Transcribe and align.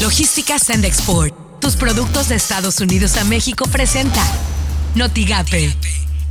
Logística 0.00 0.58
Send 0.58 0.86
Export. 0.86 1.34
Tus 1.60 1.76
productos 1.76 2.30
de 2.30 2.34
Estados 2.34 2.80
Unidos 2.80 3.18
a 3.18 3.24
México 3.24 3.66
presenta 3.70 4.22
Notigape, 4.94 5.74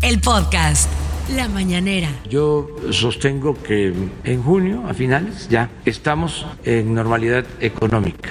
el 0.02 0.20
podcast. 0.20 0.90
La 1.36 1.48
mañanera. 1.48 2.10
Yo 2.28 2.68
sostengo 2.90 3.62
que 3.62 3.94
en 4.24 4.42
junio, 4.42 4.86
a 4.90 4.96
finales, 4.96 5.48
ya 5.50 5.70
estamos 5.86 6.48
en 6.66 6.96
normalidad 6.96 7.46
económica 7.60 8.30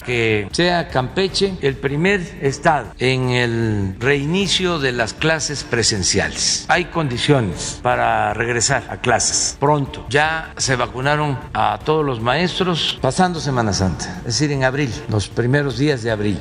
que 0.00 0.48
sea 0.52 0.88
Campeche 0.88 1.54
el 1.62 1.76
primer 1.76 2.20
estado 2.40 2.92
en 2.98 3.30
el 3.30 3.96
reinicio 3.98 4.78
de 4.78 4.92
las 4.92 5.14
clases 5.14 5.64
presenciales. 5.64 6.64
Hay 6.68 6.86
condiciones 6.86 7.78
para 7.82 8.34
regresar 8.34 8.84
a 8.90 9.00
clases 9.00 9.56
pronto. 9.58 10.06
Ya 10.08 10.52
se 10.56 10.76
vacunaron 10.76 11.38
a 11.52 11.78
todos 11.84 12.04
los 12.04 12.20
maestros 12.20 12.98
pasando 13.00 13.40
Semana 13.40 13.72
Santa, 13.72 14.18
es 14.20 14.38
decir, 14.38 14.52
en 14.52 14.64
abril, 14.64 14.92
los 15.08 15.28
primeros 15.28 15.78
días 15.78 16.02
de 16.02 16.10
abril. 16.10 16.40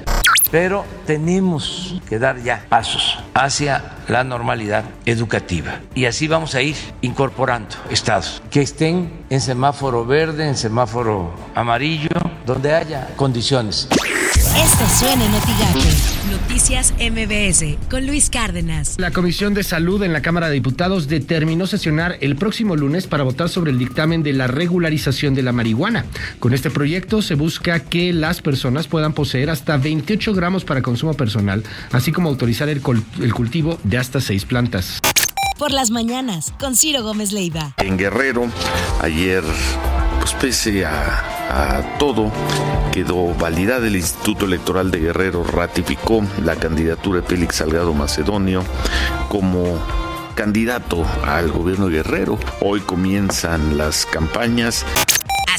Pero 0.51 0.85
tenemos 1.05 1.95
que 2.07 2.17
dar 2.17 2.41
ya 2.41 2.65
pasos 2.69 3.19
hacia 3.33 3.97
la 4.07 4.23
normalidad 4.23 4.83
educativa. 5.05 5.81
Y 5.93 6.05
así 6.05 6.27
vamos 6.27 6.55
a 6.55 6.61
ir 6.61 6.75
incorporando 7.01 7.75
estados 7.89 8.41
que 8.49 8.61
estén 8.61 9.11
en 9.29 9.41
semáforo 9.41 10.05
verde, 10.05 10.47
en 10.47 10.55
semáforo 10.55 11.33
amarillo, 11.53 12.09
donde 12.45 12.73
haya 12.73 13.09
condiciones. 13.15 13.87
Esto 14.57 14.87
suena 14.89 15.25
en 15.25 15.31
Noticias 16.31 16.93
MBS 16.99 17.77
con 17.89 18.07
Luis 18.07 18.29
Cárdenas. 18.29 18.95
La 18.97 19.11
Comisión 19.11 19.53
de 19.53 19.63
Salud 19.63 20.01
en 20.03 20.11
la 20.11 20.21
Cámara 20.21 20.47
de 20.47 20.53
Diputados 20.53 21.07
determinó 21.07 21.67
sesionar 21.67 22.17
el 22.21 22.35
próximo 22.35 22.75
lunes 22.75 23.07
para 23.07 23.23
votar 23.23 23.49
sobre 23.49 23.71
el 23.71 23.77
dictamen 23.77 24.23
de 24.23 24.33
la 24.33 24.47
regularización 24.47 25.35
de 25.35 25.43
la 25.43 25.51
marihuana. 25.51 26.05
Con 26.39 26.53
este 26.53 26.71
proyecto 26.71 27.21
se 27.21 27.35
busca 27.35 27.79
que 27.79 28.11
las 28.11 28.41
personas 28.41 28.87
puedan 28.87 29.13
poseer 29.13 29.49
hasta 29.49 29.77
28 29.77 30.33
gramos 30.33 30.65
para 30.65 30.81
consumo 30.81 31.13
personal, 31.13 31.63
así 31.91 32.11
como 32.11 32.29
autorizar 32.29 32.69
el, 32.69 32.81
el 33.21 33.33
cultivo 33.33 33.79
de 33.83 33.97
hasta 33.97 34.19
seis 34.19 34.45
plantas. 34.45 34.99
Por 35.57 35.71
las 35.71 35.91
mañanas, 35.91 36.53
con 36.59 36.75
Ciro 36.75 37.03
Gómez 37.03 37.31
Leiva. 37.31 37.73
En 37.77 37.97
Guerrero, 37.97 38.47
ayer, 39.01 39.43
pues 40.19 40.33
pese 40.33 40.85
a 40.85 41.38
a 41.49 41.97
todo, 41.97 42.31
quedó 42.91 43.33
validada. 43.33 43.87
El 43.87 43.95
Instituto 43.95 44.45
Electoral 44.45 44.91
de 44.91 44.99
Guerrero 44.99 45.43
ratificó 45.43 46.23
la 46.43 46.55
candidatura 46.55 47.21
de 47.21 47.27
Félix 47.27 47.55
Salgado 47.57 47.93
Macedonio 47.93 48.63
como 49.27 49.79
candidato 50.35 51.05
al 51.25 51.51
gobierno 51.51 51.87
de 51.87 51.97
Guerrero. 51.97 52.39
Hoy 52.61 52.79
comienzan 52.81 53.77
las 53.77 54.05
campañas 54.05 54.85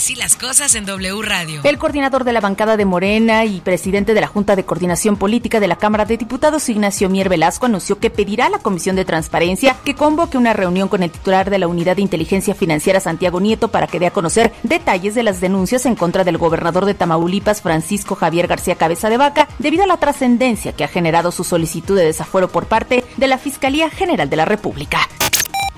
Así 0.00 0.14
las 0.14 0.34
cosas 0.34 0.74
en 0.76 0.86
W 0.86 1.20
Radio. 1.20 1.60
El 1.62 1.76
coordinador 1.76 2.24
de 2.24 2.32
la 2.32 2.40
bancada 2.40 2.78
de 2.78 2.86
Morena 2.86 3.44
y 3.44 3.60
presidente 3.60 4.14
de 4.14 4.22
la 4.22 4.28
Junta 4.28 4.56
de 4.56 4.64
Coordinación 4.64 5.18
Política 5.18 5.60
de 5.60 5.68
la 5.68 5.76
Cámara 5.76 6.06
de 6.06 6.16
Diputados, 6.16 6.70
Ignacio 6.70 7.10
Mier 7.10 7.28
Velasco, 7.28 7.66
anunció 7.66 7.98
que 7.98 8.08
pedirá 8.08 8.46
a 8.46 8.48
la 8.48 8.60
Comisión 8.60 8.96
de 8.96 9.04
Transparencia 9.04 9.76
que 9.84 9.94
convoque 9.94 10.38
una 10.38 10.54
reunión 10.54 10.88
con 10.88 11.02
el 11.02 11.10
titular 11.10 11.50
de 11.50 11.58
la 11.58 11.68
Unidad 11.68 11.96
de 11.96 12.02
Inteligencia 12.02 12.54
Financiera, 12.54 12.98
Santiago 12.98 13.40
Nieto, 13.40 13.68
para 13.68 13.88
que 13.88 13.98
dé 13.98 14.06
a 14.06 14.10
conocer 14.10 14.54
detalles 14.62 15.14
de 15.14 15.22
las 15.22 15.42
denuncias 15.42 15.84
en 15.84 15.96
contra 15.96 16.24
del 16.24 16.38
gobernador 16.38 16.86
de 16.86 16.94
Tamaulipas, 16.94 17.60
Francisco 17.60 18.14
Javier 18.14 18.46
García 18.46 18.76
Cabeza 18.76 19.10
de 19.10 19.18
Vaca, 19.18 19.48
debido 19.58 19.84
a 19.84 19.86
la 19.86 19.98
trascendencia 19.98 20.72
que 20.72 20.84
ha 20.84 20.88
generado 20.88 21.30
su 21.30 21.44
solicitud 21.44 21.98
de 21.98 22.06
desafuero 22.06 22.48
por 22.48 22.68
parte 22.68 23.04
de 23.18 23.28
la 23.28 23.36
Fiscalía 23.36 23.90
General 23.90 24.30
de 24.30 24.36
la 24.36 24.46
República. 24.46 25.00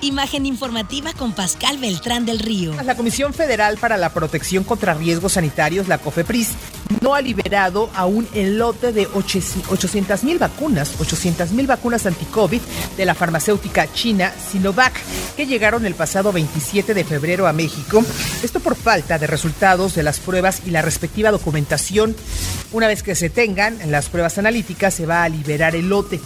Imagen 0.03 0.45
informativa 0.45 1.13
con 1.13 1.31
Pascal 1.31 1.77
Beltrán 1.77 2.25
del 2.25 2.39
Río. 2.39 2.73
La 2.83 2.97
Comisión 2.97 3.33
Federal 3.33 3.77
para 3.77 3.95
la 3.95 4.09
Protección 4.09 4.65
contra 4.65 4.93
Riesgos 4.93 5.31
Sanitarios, 5.31 5.87
la 5.87 5.97
COFEPRIS, 5.97 6.49
no 6.99 7.15
ha 7.15 7.21
liberado 7.21 7.89
aún 7.95 8.27
el 8.33 8.57
lote 8.57 8.91
de 8.91 9.07
800 9.07 10.25
mil 10.25 10.39
vacunas, 10.39 10.91
800 10.99 11.51
mil 11.51 11.67
vacunas 11.67 12.05
anti-COVID 12.05 12.59
de 12.97 13.05
la 13.05 13.15
farmacéutica 13.15 13.93
china 13.93 14.33
Sinovac, 14.51 14.93
que 15.37 15.45
llegaron 15.45 15.85
el 15.85 15.95
pasado 15.95 16.33
27 16.33 16.93
de 16.93 17.05
febrero 17.05 17.47
a 17.47 17.53
México. 17.53 18.03
Esto 18.43 18.59
por 18.59 18.75
falta 18.75 19.17
de 19.17 19.27
resultados 19.27 19.95
de 19.95 20.03
las 20.03 20.19
pruebas 20.19 20.63
y 20.65 20.71
la 20.71 20.81
respectiva 20.81 21.31
documentación. 21.31 22.13
Una 22.73 22.87
vez 22.87 23.03
que 23.03 23.15
se 23.15 23.29
tengan 23.29 23.79
las 23.89 24.09
pruebas 24.09 24.37
analíticas, 24.37 24.93
se 24.93 25.05
va 25.05 25.23
a 25.23 25.29
liberar 25.29 25.77
el 25.77 25.87
lote. 25.87 26.19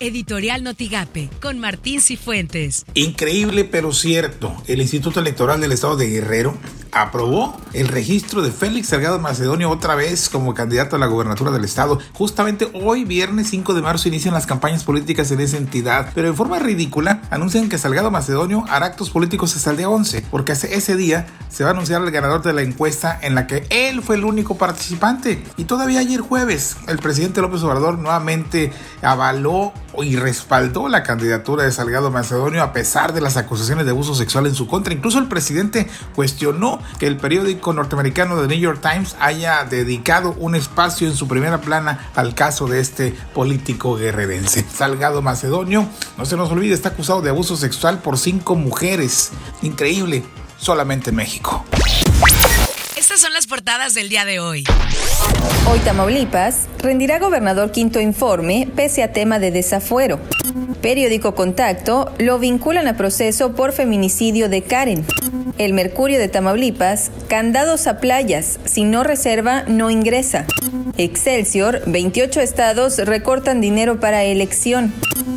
Editorial 0.00 0.62
Notigape, 0.62 1.30
con 1.40 1.58
Martín 1.58 2.00
Cifuentes. 2.00 2.84
Increíble 2.94 3.64
pero 3.64 3.92
cierto, 3.92 4.54
el 4.66 4.80
Instituto 4.80 5.20
Electoral 5.20 5.60
del 5.60 5.72
Estado 5.72 5.96
de 5.96 6.08
Guerrero 6.08 6.54
aprobó 6.92 7.54
el 7.74 7.88
registro 7.88 8.40
de 8.40 8.50
Félix 8.50 8.88
Salgado 8.88 9.18
Macedonio 9.18 9.70
otra 9.70 9.94
vez 9.94 10.30
como 10.30 10.54
candidato 10.54 10.96
a 10.96 10.98
la 10.98 11.06
gobernatura 11.06 11.50
del 11.50 11.64
estado. 11.64 11.98
Justamente 12.14 12.70
hoy, 12.72 13.04
viernes 13.04 13.48
5 13.50 13.74
de 13.74 13.82
marzo, 13.82 14.08
inician 14.08 14.32
las 14.32 14.46
campañas 14.46 14.82
políticas 14.82 15.30
en 15.30 15.40
esa 15.40 15.58
entidad, 15.58 16.10
pero 16.14 16.28
en 16.28 16.34
forma 16.34 16.58
ridícula 16.58 17.20
anuncian 17.30 17.68
que 17.68 17.76
Salgado 17.76 18.10
Macedonio 18.10 18.64
hará 18.68 18.86
actos 18.86 19.10
políticos 19.10 19.54
hasta 19.54 19.70
el 19.72 19.76
día 19.76 19.90
11, 19.90 20.24
porque 20.30 20.52
ese 20.52 20.96
día 20.96 21.26
se 21.50 21.64
va 21.64 21.70
a 21.70 21.72
anunciar 21.72 22.02
el 22.02 22.10
ganador 22.10 22.42
de 22.42 22.52
la 22.52 22.62
encuesta 22.62 23.18
en 23.20 23.34
la 23.34 23.46
que 23.46 23.66
él 23.68 24.02
fue 24.02 24.16
el 24.16 24.24
único 24.24 24.56
participante. 24.56 25.42
Y 25.56 25.64
todavía 25.64 26.00
ayer 26.00 26.20
jueves, 26.20 26.76
el 26.88 26.98
presidente 26.98 27.42
López 27.42 27.62
Obrador 27.62 27.98
nuevamente 27.98 28.72
avaló 29.02 29.72
y 30.02 30.16
respaldó 30.16 30.88
la 30.88 31.02
candidatura 31.02 31.64
de 31.64 31.72
Salgado 31.72 32.10
Macedonio 32.10 32.62
a 32.62 32.72
pesar 32.72 33.12
de 33.12 33.20
las 33.20 33.36
acusaciones 33.36 33.84
de 33.84 33.92
abuso 33.92 34.14
sexual 34.14 34.46
en 34.46 34.54
su 34.54 34.66
contra. 34.66 34.94
Incluso 34.94 35.18
el 35.18 35.28
presidente 35.28 35.88
cuestionó 36.14 36.80
que 36.98 37.06
el 37.06 37.16
periódico 37.16 37.72
norteamericano 37.72 38.40
The 38.40 38.48
New 38.48 38.58
York 38.58 38.80
Times 38.80 39.16
haya 39.20 39.64
dedicado 39.64 40.34
un 40.38 40.54
espacio 40.54 41.08
en 41.08 41.14
su 41.14 41.28
primera 41.28 41.60
plana 41.60 42.10
al 42.14 42.34
caso 42.34 42.66
de 42.66 42.80
este 42.80 43.14
político 43.34 43.96
guerrerense. 43.96 44.64
Salgado 44.72 45.22
Macedonio, 45.22 45.86
no 46.16 46.24
se 46.24 46.36
nos 46.36 46.50
olvide, 46.50 46.74
está 46.74 46.90
acusado 46.90 47.22
de 47.22 47.30
abuso 47.30 47.56
sexual 47.56 47.98
por 47.98 48.18
cinco 48.18 48.54
mujeres. 48.54 49.32
Increíble, 49.62 50.24
solamente 50.58 51.10
en 51.10 51.16
México. 51.16 51.64
Son 53.16 53.32
las 53.32 53.46
portadas 53.46 53.94
del 53.94 54.10
día 54.10 54.26
de 54.26 54.40
hoy. 54.40 54.64
Hoy 55.70 55.78
Tamaulipas 55.78 56.68
rendirá 56.80 57.18
gobernador 57.18 57.72
quinto 57.72 57.98
informe 57.98 58.68
pese 58.76 59.02
a 59.02 59.12
tema 59.12 59.38
de 59.38 59.50
desafuero. 59.50 60.20
Periódico 60.82 61.34
Contacto 61.34 62.12
lo 62.18 62.38
vinculan 62.38 62.88
a 62.88 62.96
proceso 62.98 63.54
por 63.54 63.72
feminicidio 63.72 64.50
de 64.50 64.62
Karen. 64.62 65.06
El 65.56 65.72
Mercurio 65.72 66.18
de 66.18 66.28
Tamaulipas, 66.28 67.10
candados 67.26 67.86
a 67.86 68.00
playas, 68.00 68.58
si 68.66 68.84
no 68.84 69.02
reserva 69.02 69.62
no 69.66 69.88
ingresa. 69.88 70.44
Excelsior, 70.98 71.84
28 71.86 72.42
estados 72.42 72.98
recortan 72.98 73.62
dinero 73.62 73.98
para 73.98 74.24
elección. 74.24 74.92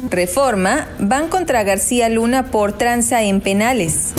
Reforma, 0.09 0.89
van 0.99 1.29
contra 1.29 1.63
García 1.63 2.09
Luna 2.09 2.51
por 2.51 2.77
tranza 2.77 3.23
en 3.23 3.39
penales. 3.39 4.13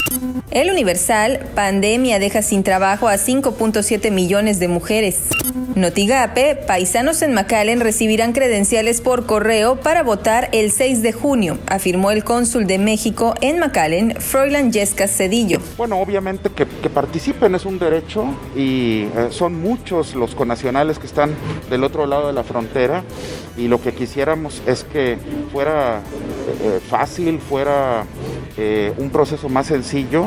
El 0.51 0.69
Universal, 0.69 1.47
pandemia 1.55 2.19
deja 2.19 2.43
sin 2.43 2.65
trabajo 2.65 3.07
a 3.07 3.15
5.7 3.15 4.11
millones 4.11 4.59
de 4.59 4.67
mujeres. 4.67 5.29
Notigape, 5.77 6.57
paisanos 6.57 7.23
en 7.23 7.35
McAllen 7.35 7.79
recibirán 7.79 8.33
credenciales 8.33 9.01
por 9.01 9.27
correo 9.27 9.77
para 9.77 10.03
votar 10.03 10.49
el 10.51 10.73
6 10.73 11.03
de 11.03 11.13
junio, 11.13 11.59
afirmó 11.69 12.11
el 12.11 12.25
cónsul 12.25 12.67
de 12.67 12.79
México 12.79 13.35
en 13.41 13.61
McAllen, 13.61 14.17
Froilan 14.19 14.73
Yesca 14.73 15.07
Cedillo. 15.07 15.61
Bueno, 15.77 16.01
obviamente 16.01 16.51
que, 16.51 16.67
participen 16.67 17.55
es 17.55 17.65
un 17.65 17.79
derecho 17.79 18.25
y 18.57 19.03
eh, 19.03 19.29
son 19.31 19.55
muchos 19.55 20.17
los 20.17 20.35
conacionales 20.35 20.99
que 20.99 21.07
están 21.07 21.33
del 21.71 21.85
otro 21.85 22.07
lado 22.07 22.27
de 22.27 22.33
la 22.33 22.43
frontera 22.43 23.05
y 23.57 23.69
lo 23.69 23.81
que 23.81 23.95
quisiéramos 23.95 24.61
es 24.67 24.83
que 24.83 25.17
fuera 25.53 26.03
eh, 26.51 26.57
eh, 26.63 26.81
fácil, 26.89 27.41
fuera 27.41 28.07
un 28.99 29.09
proceso 29.09 29.49
más 29.49 29.69
sencillo, 29.69 30.27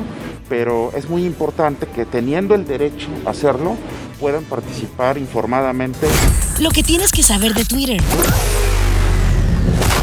pero 0.50 0.92
es 0.96 1.08
muy 1.08 1.24
importante 1.24 1.86
que 1.86 2.04
teniendo 2.04 2.56
el 2.56 2.66
derecho 2.66 3.08
a 3.28 3.30
hacerlo, 3.30 3.76
puedan 4.20 4.44
participar 4.46 5.20
informadamente. 5.20 6.08
Lo 6.60 6.72
que 6.72 6.82
tienes 6.82 7.12
que 7.12 7.22
saber 7.22 7.54
de 7.54 7.64
Twitter. 7.64 8.02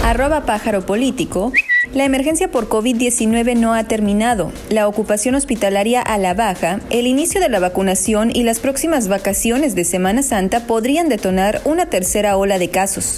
Arroba 0.05 0.46
pájaro 0.46 0.87
político. 0.87 1.52
La 1.93 2.05
emergencia 2.05 2.50
por 2.50 2.69
COVID-19 2.69 3.56
no 3.56 3.75
ha 3.75 3.84
terminado. 3.84 4.52
La 4.69 4.87
ocupación 4.87 5.34
hospitalaria 5.34 6.00
a 6.00 6.19
la 6.19 6.34
baja, 6.34 6.81
el 6.90 7.06
inicio 7.06 7.40
de 7.40 7.49
la 7.49 7.58
vacunación 7.58 8.31
y 8.34 8.44
las 8.44 8.61
próximas 8.61 9.08
vacaciones 9.08 9.75
de 9.75 9.84
Semana 9.84 10.22
Santa 10.22 10.67
podrían 10.67 11.08
detonar 11.08 11.61
una 11.64 11.87
tercera 11.87 12.37
ola 12.37 12.58
de 12.58 12.70
casos. 12.70 13.17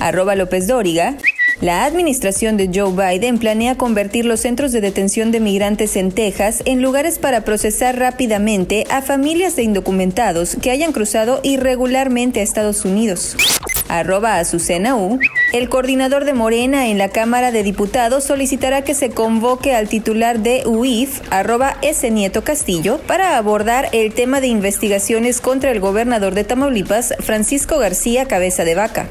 Arroba 0.00 0.34
López 0.34 0.66
Dóriga. 0.66 1.16
La 1.60 1.84
administración 1.84 2.56
de 2.56 2.70
Joe 2.72 2.92
Biden 2.92 3.38
planea 3.38 3.76
convertir 3.76 4.24
los 4.24 4.40
centros 4.40 4.72
de 4.72 4.80
detención 4.80 5.30
de 5.30 5.40
migrantes 5.40 5.94
en 5.96 6.10
Texas 6.10 6.62
en 6.64 6.80
lugares 6.80 7.18
para 7.18 7.42
procesar 7.42 7.98
rápidamente 7.98 8.86
a 8.88 9.02
familias 9.02 9.56
de 9.56 9.64
indocumentados 9.64 10.56
que 10.56 10.70
hayan 10.70 10.92
cruzado 10.92 11.40
irregularmente 11.42 12.40
a 12.40 12.42
Estados 12.42 12.86
Unidos. 12.86 13.36
Arroba 13.88 14.38
Azucena 14.38 14.96
U. 14.96 15.18
El 15.52 15.68
coordinador 15.68 16.24
de 16.24 16.32
Morena 16.32 16.88
en 16.88 16.96
la 16.96 17.10
Cámara 17.10 17.50
de 17.50 17.62
Diputados 17.62 18.24
solicitará 18.24 18.82
que 18.82 18.94
se 18.94 19.10
convoque 19.10 19.74
al 19.74 19.88
titular 19.88 20.38
de 20.38 20.62
UIF, 20.64 21.20
arroba 21.30 21.76
S. 21.82 22.10
Nieto 22.10 22.42
Castillo, 22.42 23.00
para 23.06 23.36
abordar 23.36 23.90
el 23.92 24.14
tema 24.14 24.40
de 24.40 24.46
investigaciones 24.46 25.42
contra 25.42 25.72
el 25.72 25.80
gobernador 25.80 26.34
de 26.34 26.44
Tamaulipas, 26.44 27.14
Francisco 27.18 27.78
García 27.78 28.26
Cabeza 28.26 28.64
de 28.64 28.76
Vaca. 28.76 29.08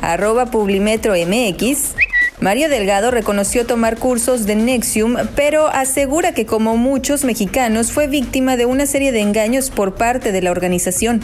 Arroba 0.00 0.46
Publimetro 0.46 1.14
MX. 1.14 1.94
Mario 2.40 2.68
Delgado 2.68 3.10
reconoció 3.10 3.64
tomar 3.64 3.98
cursos 3.98 4.44
de 4.44 4.56
Nexium, 4.56 5.16
pero 5.34 5.68
asegura 5.68 6.32
que 6.32 6.44
como 6.44 6.76
muchos 6.76 7.24
mexicanos 7.24 7.92
fue 7.92 8.08
víctima 8.08 8.56
de 8.56 8.66
una 8.66 8.86
serie 8.86 9.10
de 9.10 9.20
engaños 9.20 9.70
por 9.70 9.94
parte 9.94 10.32
de 10.32 10.42
la 10.42 10.50
organización. 10.50 11.22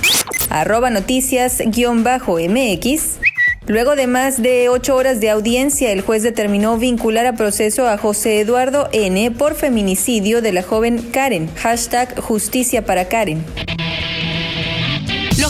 Arroba 0.49 0.91
noticias-mx. 0.91 3.19
Luego 3.67 3.95
de 3.95 4.07
más 4.07 4.43
de 4.43 4.69
ocho 4.69 4.97
horas 4.97 5.21
de 5.21 5.31
audiencia, 5.31 5.93
el 5.93 6.01
juez 6.01 6.23
determinó 6.23 6.79
vincular 6.79 7.27
a 7.27 7.35
proceso 7.35 7.87
a 7.87 7.97
José 7.97 8.41
Eduardo 8.41 8.89
N. 8.93 9.31
por 9.31 9.55
feminicidio 9.55 10.43
de 10.43 10.53
la 10.53 10.63
joven 10.63 11.11
Karen. 11.13 11.49
Hashtag 11.57 12.21
justicia 12.21 12.85
para 12.85 13.07
Karen. 13.07 13.45